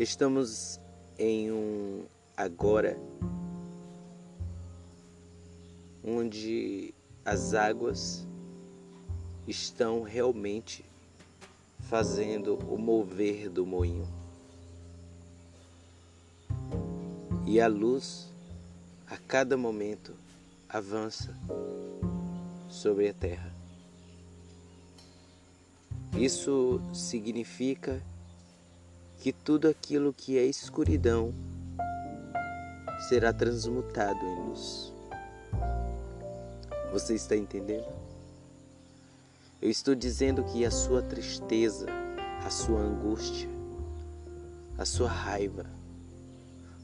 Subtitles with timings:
[0.00, 0.80] Estamos
[1.18, 2.98] em um agora
[6.02, 8.26] onde as águas
[9.46, 10.86] estão realmente
[11.80, 14.08] fazendo o mover do moinho.
[17.46, 18.32] E a luz,
[19.06, 20.14] a cada momento,
[20.66, 21.36] avança
[22.70, 23.54] sobre a terra.
[26.16, 28.02] Isso significa
[29.20, 31.34] que tudo aquilo que é escuridão
[33.06, 34.94] será transmutado em luz.
[36.90, 37.92] Você está entendendo?
[39.60, 41.86] Eu estou dizendo que a sua tristeza,
[42.42, 43.46] a sua angústia,
[44.78, 45.66] a sua raiva,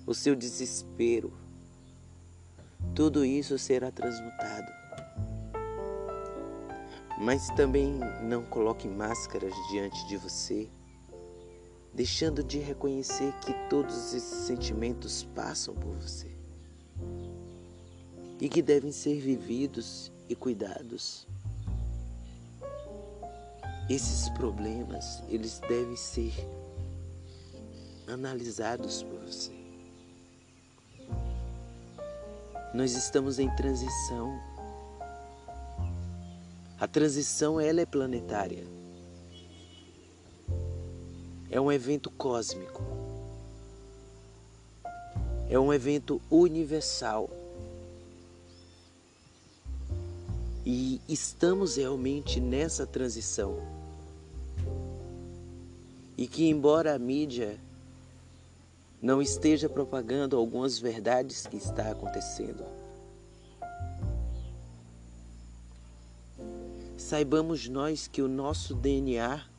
[0.06, 1.32] o seu desespero,
[2.94, 4.70] tudo isso será transmutado.
[7.18, 10.68] Mas também não coloque máscaras diante de você
[11.96, 16.30] deixando de reconhecer que todos esses sentimentos passam por você
[18.38, 21.26] e que devem ser vividos e cuidados.
[23.88, 26.34] Esses problemas, eles devem ser
[28.06, 29.56] analisados por você.
[32.74, 34.38] Nós estamos em transição.
[36.78, 38.75] A transição ela é planetária
[41.56, 42.82] é um evento cósmico,
[45.48, 47.30] é um evento universal.
[50.66, 53.56] E estamos realmente nessa transição.
[56.18, 57.58] E que, embora a mídia
[59.00, 62.66] não esteja propagando algumas verdades que está acontecendo,
[66.98, 69.55] saibamos nós que o nosso DNA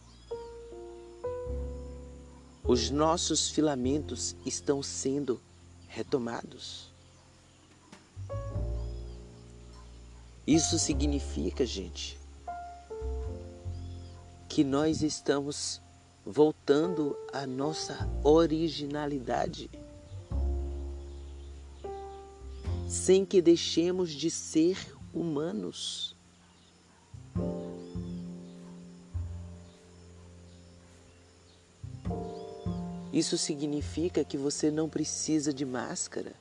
[2.68, 5.39] os nossos filamentos estão sendo
[5.88, 6.92] retomados.
[10.45, 12.20] Isso significa, gente,
[14.50, 15.82] que nós estamos
[16.26, 19.70] voltando à nossa originalidade,
[22.86, 26.17] sem que deixemos de ser humanos.
[33.17, 36.36] Isso significa que você não precisa de máscara.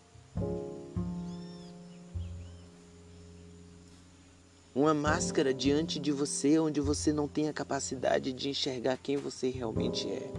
[4.74, 9.48] Uma máscara diante de você onde você não tem a capacidade de enxergar quem você
[9.48, 10.30] realmente é.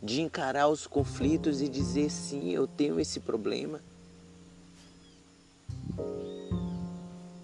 [0.00, 3.80] De encarar os conflitos e dizer sim, eu tenho esse problema.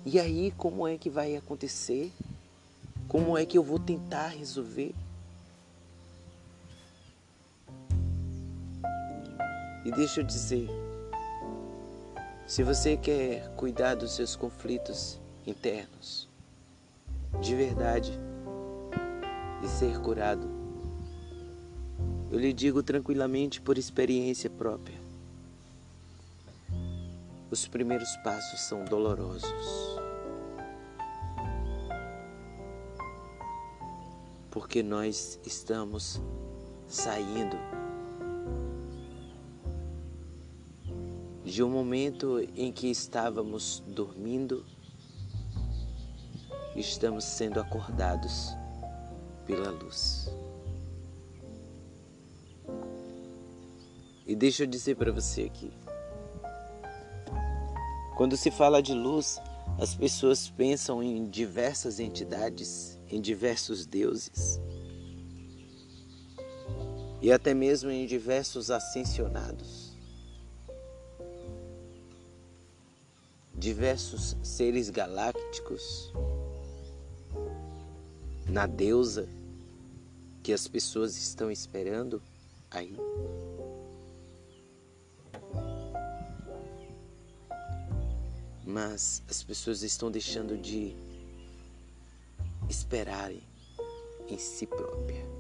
[0.05, 2.13] E aí, como é que vai acontecer?
[3.09, 4.95] Como é que eu vou tentar resolver?
[9.87, 10.69] E deixa eu dizer,
[12.45, 15.17] se você quer cuidar dos seus conflitos
[15.47, 16.29] internos,
[17.41, 18.11] de verdade,
[19.63, 20.51] e ser curado,
[22.33, 24.99] eu lhe digo tranquilamente por experiência própria.
[27.49, 30.01] Os primeiros passos são dolorosos.
[34.51, 36.21] Porque nós estamos
[36.89, 37.57] saindo
[41.57, 44.63] de um momento em que estávamos dormindo,
[46.77, 48.55] estamos sendo acordados
[49.47, 50.29] pela luz.
[54.27, 55.73] E deixa eu dizer para você aqui.
[58.19, 59.41] Quando se fala de luz,
[59.81, 64.61] as pessoas pensam em diversas entidades, em diversos deuses
[67.23, 69.86] e até mesmo em diversos ascensionados.
[73.67, 76.13] Diversos seres galácticos,
[78.49, 79.29] na deusa
[80.41, 82.23] que as pessoas estão esperando
[82.71, 82.97] aí.
[88.65, 90.95] Mas as pessoas estão deixando de
[92.69, 93.43] esperarem
[94.29, 95.36] em si própria.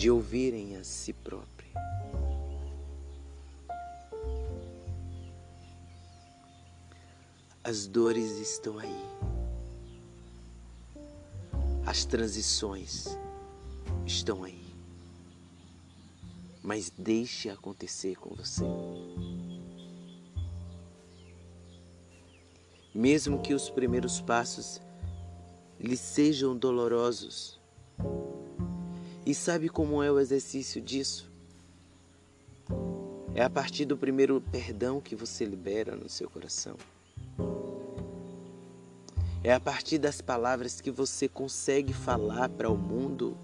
[0.00, 1.74] De ouvirem a si própria.
[7.62, 9.04] As dores estão aí.
[11.84, 13.18] As transições
[14.06, 14.64] estão aí.
[16.62, 18.64] Mas deixe acontecer com você.
[22.92, 24.80] mesmo que os primeiros passos
[25.78, 27.59] lhe sejam dolorosos.
[29.24, 31.30] E sabe como é o exercício disso?
[33.34, 36.76] É a partir do primeiro perdão que você libera no seu coração.
[39.42, 43.36] É a partir das palavras que você consegue falar para o mundo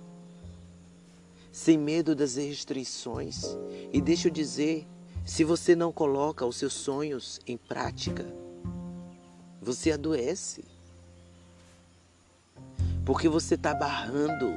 [1.53, 3.57] sem medo das restrições.
[3.93, 4.87] E deixa eu dizer,
[5.25, 8.27] se você não coloca os seus sonhos em prática,
[9.61, 10.65] você adoece.
[13.07, 14.55] Porque você está barrando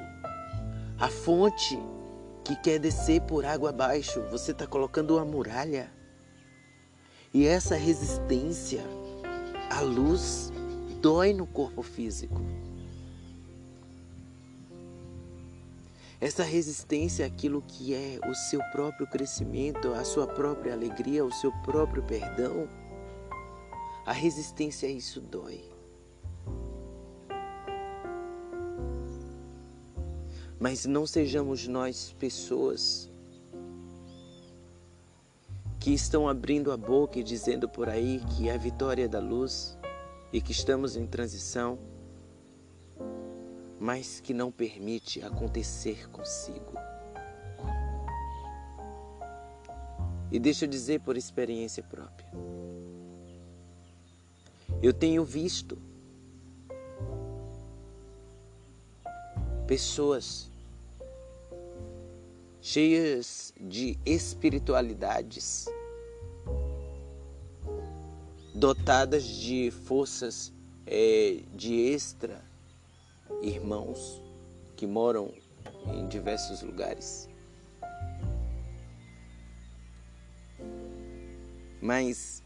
[1.00, 1.80] a fonte
[2.44, 4.22] que quer descer por água abaixo.
[4.30, 5.92] Você está colocando uma muralha.
[7.34, 8.84] E essa resistência
[9.70, 10.52] à luz
[11.02, 12.42] dói no corpo físico.
[16.20, 21.50] Essa resistência àquilo que é o seu próprio crescimento, a sua própria alegria, o seu
[21.62, 22.68] próprio perdão,
[24.06, 25.79] a resistência a isso dói.
[30.60, 33.10] Mas não sejamos nós pessoas
[35.80, 39.78] que estão abrindo a boca e dizendo por aí que é a vitória da luz
[40.34, 41.80] e que estamos em transição,
[43.80, 46.74] mas que não permite acontecer consigo.
[50.30, 52.30] E deixa eu dizer por experiência própria.
[54.82, 55.78] Eu tenho visto
[59.66, 60.49] pessoas
[62.62, 65.68] cheias de espiritualidades,
[68.54, 70.54] dotadas de forças
[70.86, 72.44] é, de extra
[73.42, 74.22] irmãos
[74.76, 75.34] que moram
[75.94, 77.30] em diversos lugares.
[81.82, 82.44] Mas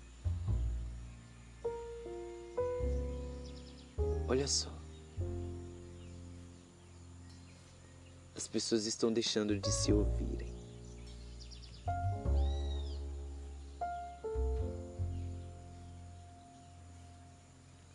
[4.27, 4.82] olha só.
[8.43, 10.53] As pessoas estão deixando de se ouvirem.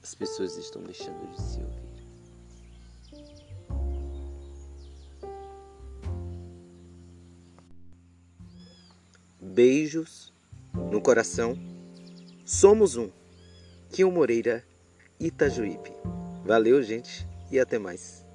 [0.02, 1.82] As pessoas estão deixando de se ouvir.
[9.38, 10.32] Beijos
[10.72, 11.58] no coração.
[12.46, 13.10] Somos um.
[13.90, 14.64] Kio Moreira,
[15.20, 15.92] Itajuípe.
[16.46, 18.26] Valeu, gente, e até mais.